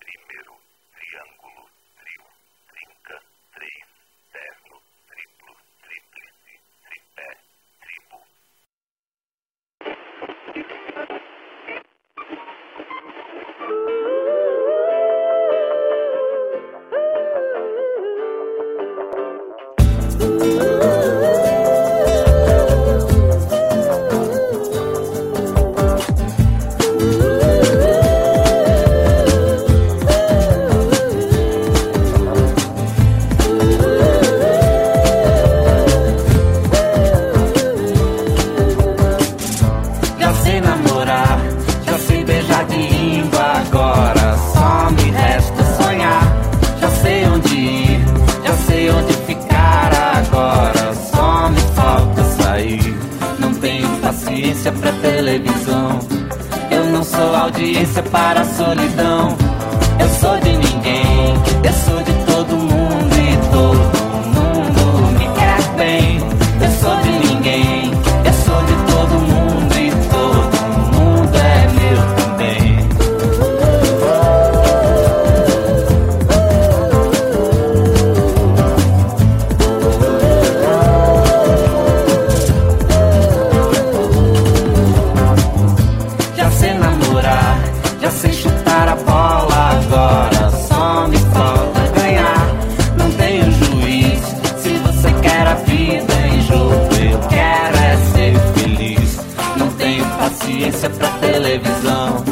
primeiro 0.00 0.56
triângulo. 0.94 1.71
audiência 54.32 54.72
pra 54.72 54.90
televisão. 54.92 56.00
Eu 56.70 56.86
não 56.86 57.04
sou 57.04 57.36
audiência 57.36 58.02
para 58.04 58.42
solidão. 58.44 59.36
Eu 60.00 60.08
sou 60.08 60.40
de 60.40 60.56
ninguém. 60.56 60.91
Já 88.02 88.10
sei 88.10 88.32
chutar 88.32 88.88
a 88.88 88.96
bola 88.96 89.70
agora, 89.78 90.50
só 90.50 91.06
me 91.06 91.16
falta 91.16 91.80
ganhar. 92.00 92.48
Não 92.98 93.08
tenho 93.12 93.44
juiz. 93.52 94.18
Se 94.60 94.70
você 94.78 95.12
quer 95.22 95.46
a 95.46 95.54
vida 95.54 96.12
em 96.26 96.42
jogo, 96.42 96.94
eu 97.00 97.18
quero 97.28 97.76
é 97.76 97.96
ser 98.12 98.38
feliz. 98.56 99.20
Não 99.56 99.68
tenho 99.74 100.04
paciência 100.16 100.90
pra 100.90 101.08
televisão. 101.20 102.24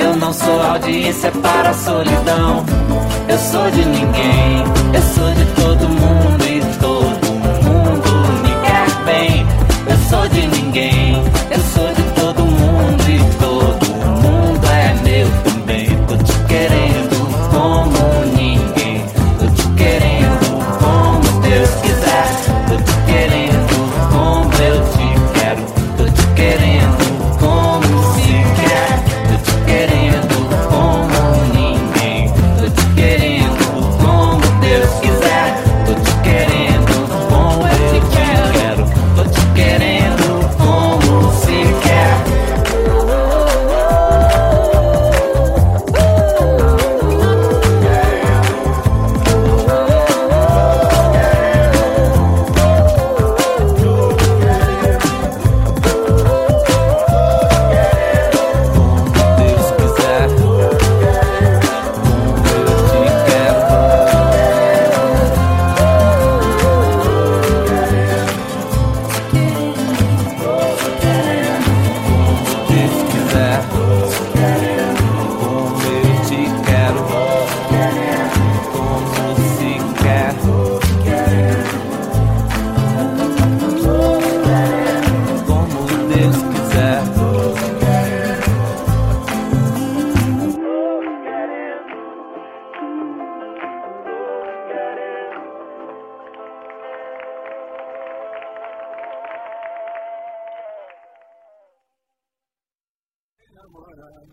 Eu 0.00 0.16
não 0.16 0.32
sou 0.32 0.60
audiência 0.60 1.30
para 1.30 1.70
a 1.70 1.74
solidão. 1.74 2.66
Eu 3.28 3.38
sou 3.38 3.70
de 3.70 3.84
ninguém, 3.84 4.64
eu 4.92 5.02
sou 5.14 5.32
de 5.32 5.44
todos. 5.54 5.73
Yeah. 73.34 73.83
الأموال 103.64 104.28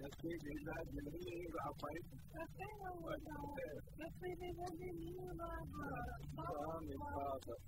نسيب 0.00 0.42
الأجمي 0.56 1.38
وعطيت. 1.54 2.06
نسيب 4.00 4.40
الأجمي 4.52 5.16
وعطيت. 5.38 6.20
صامت 6.36 7.02
خاطر 7.14 7.58